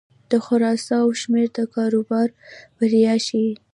[0.31, 2.27] د خرڅلاو شمېره د کاروبار
[2.77, 3.51] بریا ښيي.